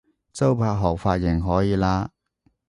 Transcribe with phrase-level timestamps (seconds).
[0.33, 2.09] 周柏豪髮型可以喇